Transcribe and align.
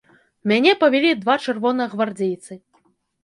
Мяне 0.51 0.71
павялі 0.83 1.11
два 1.23 1.35
чырвонагвардзейцы. 1.47 2.53